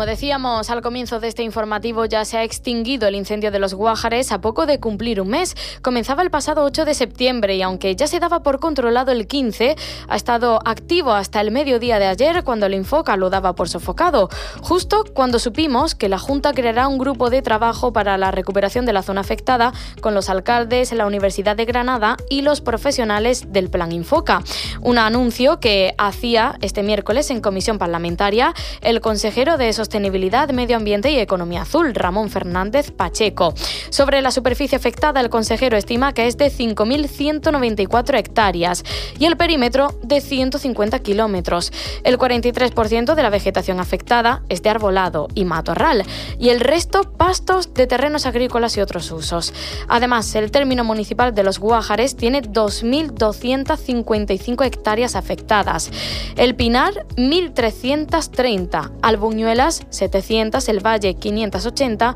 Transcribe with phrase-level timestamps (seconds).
[0.00, 3.74] Como decíamos al comienzo de este informativo, ya se ha extinguido el incendio de los
[3.74, 5.54] Guájares a poco de cumplir un mes.
[5.82, 9.76] Comenzaba el pasado 8 de septiembre y aunque ya se daba por controlado el 15,
[10.08, 14.30] ha estado activo hasta el mediodía de ayer cuando el Infoca lo daba por sofocado.
[14.62, 18.94] Justo cuando supimos que la Junta creará un grupo de trabajo para la recuperación de
[18.94, 23.92] la zona afectada con los alcaldes, la Universidad de Granada y los profesionales del Plan
[23.92, 24.42] Infoca.
[24.80, 30.76] Un anuncio que hacía este miércoles en comisión parlamentaria el consejero de esos Sostenibilidad, Medio
[30.76, 33.54] Ambiente y Economía Azul, Ramón Fernández Pacheco.
[33.88, 38.84] Sobre la superficie afectada, el consejero estima que es de 5.194 hectáreas
[39.18, 41.72] y el perímetro de 150 kilómetros.
[42.04, 46.04] El 43% de la vegetación afectada es de arbolado y matorral
[46.38, 49.52] y el resto pastos de terrenos agrícolas y otros usos.
[49.88, 55.90] Además, el término municipal de los Guájares tiene 2.255 hectáreas afectadas.
[56.36, 58.92] El Pinar, 1.330.
[59.02, 62.14] Albuñuelas, 700, El Valle 580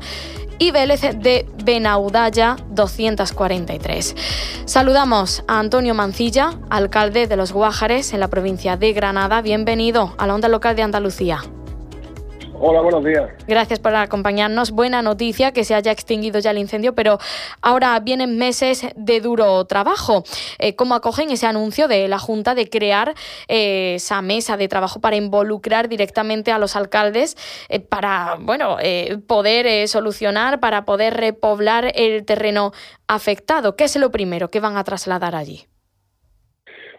[0.59, 4.15] y Vélez de Benaudalla 243.
[4.65, 9.41] Saludamos a Antonio Mancilla, alcalde de Los Guájares en la provincia de Granada.
[9.41, 11.41] Bienvenido a la onda local de Andalucía.
[12.57, 13.29] Hola, buenos días.
[13.47, 14.71] Gracias por acompañarnos.
[14.71, 17.17] Buena noticia que se haya extinguido ya el incendio, pero
[17.61, 20.23] ahora vienen meses de duro trabajo.
[20.59, 23.13] Eh, ¿Cómo acogen ese anuncio de la Junta de crear
[23.49, 27.35] eh, esa mesa de trabajo para involucrar directamente a los alcaldes
[27.67, 28.77] eh, para, bueno,
[29.27, 32.71] poder solucionar, para poder repoblar el terreno
[33.07, 33.75] afectado?
[33.75, 35.65] ¿Qué es lo primero que van a trasladar allí?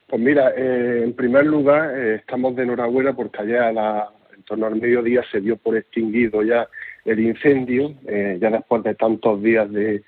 [0.06, 4.10] Pues mira, en primer lugar, estamos de enhorabuena porque ayer a la
[4.46, 6.68] torno al mediodía se dio por extinguido ya
[7.04, 10.02] el incendio, eh, ya después de tantos días de,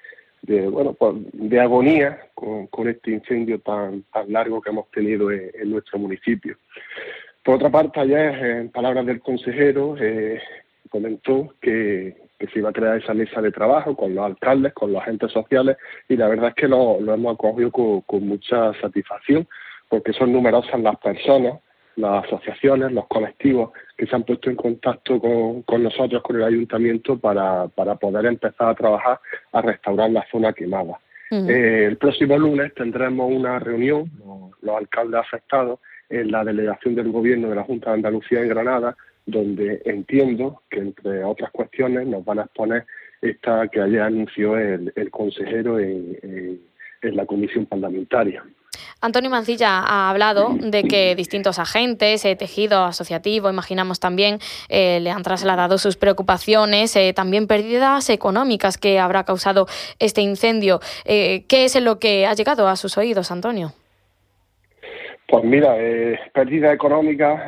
[0.69, 5.99] bueno, pues, de agonía con, este incendio tan, tan largo que hemos tenido en, nuestro
[5.99, 6.57] municipio.
[7.45, 10.41] Por otra parte, ayer, en palabras del consejero, eh,
[10.91, 15.03] comentó que, se iba a crear esa mesa de trabajo con los alcaldes, con los
[15.03, 15.77] agentes sociales,
[16.09, 19.49] y la verdad es que lo, hemos acogido con mucha satisfacción,
[19.89, 21.55] porque son numerosas las personas
[21.99, 27.19] las asociaciones, los colectivos que se han puesto en contacto con, nosotros, con el ayuntamiento,
[27.19, 29.21] para, para, poder empezar a trabajar
[29.53, 30.99] a restaurar la zona quemada.
[31.31, 34.11] Eh, el próximo lunes tendremos una reunión,
[34.63, 38.97] los, alcaldes afectados, en la delegación del Gobierno de la Junta de Andalucía en Granada,
[39.27, 42.87] donde entiendo que, entre otras cuestiones, nos van a exponer
[43.21, 46.61] esta que ayer anunció el, consejero en
[47.03, 48.43] la comisión parlamentaria.
[49.01, 54.39] Antonio Mancilla ha hablado de que distintos agentes, eh, tejido asociativo, imaginamos también,
[54.69, 59.67] eh, le han trasladado sus preocupaciones, eh, también pérdidas económicas que habrá causado
[60.01, 60.81] este incendio.
[61.05, 63.73] ¿Qué es lo que ha llegado a sus oídos, Antonio?
[65.29, 65.77] Pues mira,
[66.33, 67.41] pérdidas económicas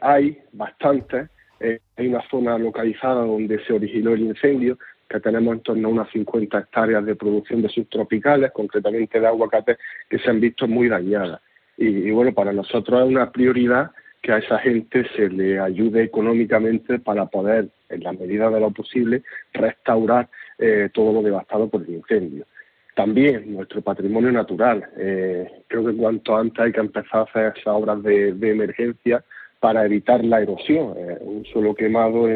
[0.00, 1.28] hay bastantes.
[1.60, 4.78] hay una zona localizada donde se originó el incendio,
[5.08, 9.76] que tenemos en torno a unas 50 hectáreas de producción de subtropicales, concretamente de aguacate,
[10.08, 11.40] que se han visto muy dañadas.
[11.76, 13.90] Y, bueno, para nosotros es una prioridad
[14.22, 18.70] que a esa gente se le ayude económicamente para poder, en la medida de lo
[18.70, 19.22] posible,
[19.52, 20.28] restaurar
[20.58, 22.46] eh, todo lo devastado por el incendio.
[22.94, 24.88] También nuestro patrimonio natural.
[24.96, 29.24] Eh, creo que cuanto antes hay que empezar a hacer esas obras de, emergencia
[29.58, 30.94] para evitar la erosión.
[30.96, 32.28] Eh, un suelo quemado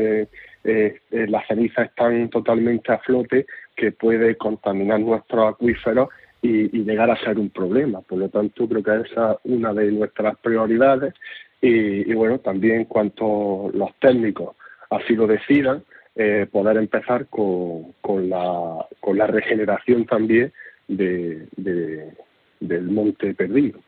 [0.65, 3.47] eh, eh, las cenizas están totalmente a flote,
[3.77, 6.09] que puede contaminar nuestros acuíferos
[6.43, 8.01] y, llegar a ser un problema.
[8.03, 11.15] Por lo tanto, creo que esa es una de nuestras prioridades.
[11.61, 14.55] Y, bueno, también cuanto los técnicos
[14.91, 15.83] así lo decidan,
[16.15, 20.53] eh, poder empezar con, con, la, con la regeneración también
[20.87, 21.47] de,
[22.61, 23.81] del monte perdido.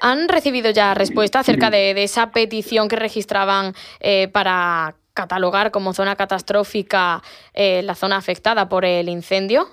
[0.00, 6.16] ¿Han recibido ya respuesta acerca de, esa petición que registraban eh, para catalogar como zona
[6.16, 7.22] catastrófica
[7.54, 9.66] eh, la zona afectada por el incendio?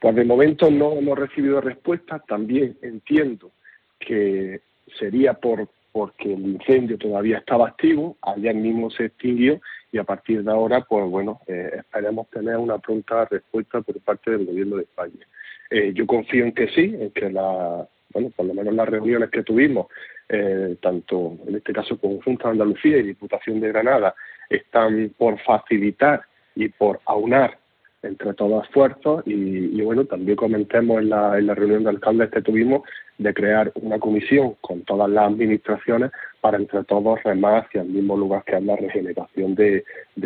[0.00, 2.18] Pues de momento no hemos recibido respuesta.
[2.26, 3.52] También entiendo
[4.00, 4.60] que
[4.98, 9.60] sería por porque el incendio todavía estaba activo, ayer mismo se extinguió
[9.92, 14.30] y a partir de ahora, pues bueno, eh, esperemos tener una pronta respuesta por parte
[14.30, 15.26] del Gobierno de España.
[15.70, 19.30] Eh, yo confío en que sí, en que la, bueno, por lo menos las reuniones
[19.30, 19.86] que tuvimos
[20.28, 24.14] eh, tanto en este caso Conjunta de Andalucía y Diputación de Granada,
[24.48, 26.22] están por facilitar
[26.54, 27.58] y por aunar
[28.02, 32.82] entre todos esfuerzos y, bueno, también comentemos en la, reunión de alcaldes que tuvimos
[33.18, 36.10] de crear una comisión con todas las administraciones
[36.40, 39.84] para entre todos remar hacia el mismo lugar que es la regeneración de,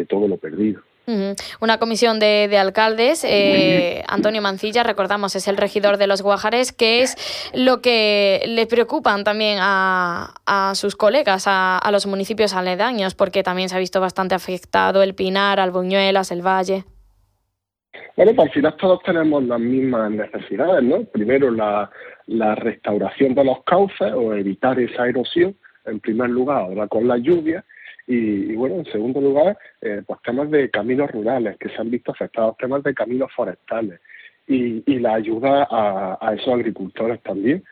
[0.09, 0.81] todo lo perdido.
[1.61, 7.03] Una comisión de, alcaldes, eh, Antonio Mancilla, recordamos, es el regidor de los Guajares, que
[7.03, 13.45] es lo que le preocupan también a, a sus colegas, a, los municipios aledaños, porque
[13.45, 16.85] también se ha visto bastante afectado el Pinar, Albuñuelas, el Valle.
[18.17, 21.05] Bueno, pues al final todos tenemos las mismas necesidades, ¿no?
[21.05, 21.89] Primero la,
[22.27, 25.55] la restauración de los cauces o evitar esa erosión,
[25.85, 27.65] en primer lugar, ahora con la lluvia,
[28.07, 32.13] y, bueno, en segundo lugar, eh, pues temas de caminos rurales que se han visto
[32.13, 34.01] afectados, temas de caminos forestales
[34.47, 37.65] y, la ayuda a, esos agricultores también,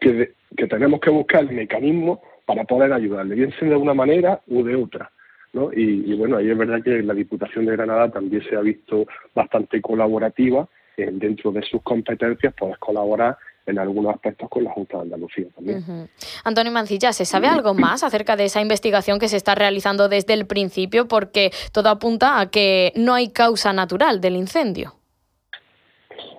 [0.00, 4.40] que, que tenemos que buscar el mecanismo para poder ayudarle, bien sea de una manera
[4.46, 5.10] u de otra.
[5.52, 5.70] ¿no?
[5.72, 9.80] Y, bueno, ahí es verdad que la Diputación de Granada también se ha visto bastante
[9.80, 13.36] colaborativa eh, dentro de sus competencias, poder colaborar
[13.68, 16.08] en algunos aspectos con la Junta de Andalucía también.
[16.44, 20.32] Antonio Mancilla, ¿se sabe algo más acerca de esa investigación que se está realizando desde
[20.34, 21.06] el principio?
[21.06, 24.94] Porque todo apunta a que no hay causa natural del incendio.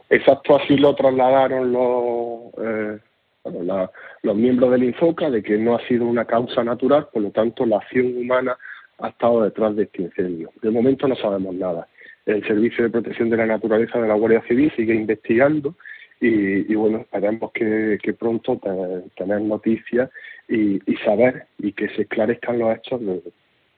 [0.10, 3.00] Exacto, así lo trasladaron los, eh,
[4.24, 7.66] los miembros del INFOCA, de que no ha sido una causa natural, por lo tanto
[7.66, 8.58] la acción humana
[8.98, 10.52] ha estado detrás de este incendio.
[10.62, 11.88] De momento no sabemos nada.
[12.26, 15.76] El Servicio de Protección de la Naturaleza de la Guardia Civil sigue investigando
[16.22, 18.60] y, bueno, esperemos que, pronto
[19.16, 20.10] tener noticias
[20.48, 23.02] y, saber y que se esclarezcan los hechos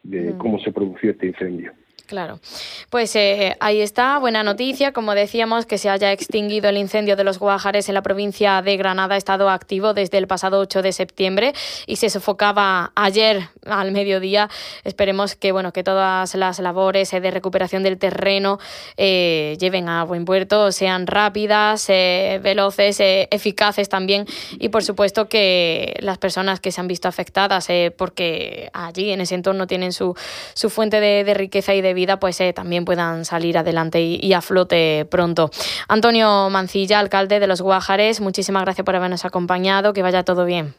[0.04, 1.74] de, cómo se produjo este incendio.
[2.12, 2.42] Claro.
[2.90, 4.92] Pues eh, ahí está, buena noticia.
[4.92, 8.76] Como decíamos, que se haya extinguido el incendio de los Guajares en la provincia de
[8.76, 11.54] Granada ha estado activo desde el pasado 8 de septiembre
[11.88, 14.50] y se sofocaba ayer al mediodía.
[14.84, 18.60] Esperemos que bueno que todas las labores eh, de recuperación del terreno
[18.98, 24.26] eh, lleven a buen puerto, sean rápidas, veloces, eficaces también
[24.60, 29.36] y por supuesto que las personas que se han visto afectadas porque allí en ese
[29.36, 30.14] entorno tienen su,
[30.56, 34.34] su fuente de, de riqueza y de vida pues eh, también puedan salir adelante y,
[34.34, 35.50] a flote pronto.
[35.88, 40.74] Antonio Mancilla, alcalde de Los Guajares, muchísimas gracias por habernos acompañado, que vaya todo bien.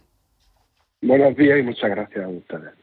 [1.00, 2.81] Buenos días y muchas gracias a ustedes.